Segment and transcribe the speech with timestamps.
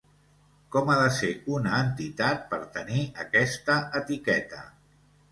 [0.75, 1.27] Com ha de ser
[1.57, 4.63] una entitat per tenir aquesta etiqueta?